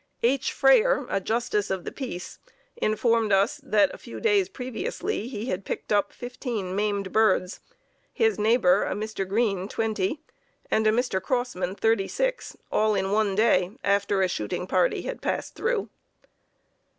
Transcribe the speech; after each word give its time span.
H. 0.23 0.51
Frayer, 0.51 1.05
a 1.11 1.19
justice 1.21 1.69
of 1.69 1.83
the 1.83 1.91
peace, 1.91 2.39
informed 2.75 3.31
us 3.31 3.61
that 3.63 3.93
a 3.93 3.99
few 3.99 4.19
days 4.19 4.49
previously 4.49 5.27
he 5.27 5.45
had 5.45 5.63
picked 5.63 5.93
up 5.93 6.11
fifteen 6.11 6.75
maimed 6.75 7.11
birds, 7.11 7.59
his 8.11 8.39
neighbor, 8.39 8.83
a 8.83 8.93
Mr. 8.95 9.27
Green, 9.27 9.67
twenty, 9.67 10.19
and 10.71 10.87
a 10.87 10.91
Mr. 10.91 11.21
Crossman, 11.21 11.75
thirty 11.75 12.07
six, 12.07 12.57
all 12.71 12.95
in 12.95 13.11
one 13.11 13.35
day, 13.35 13.77
after 13.83 14.23
a 14.23 14.27
shooting 14.27 14.65
party 14.65 15.03
had 15.03 15.21
passed 15.21 15.53
through. 15.53 15.87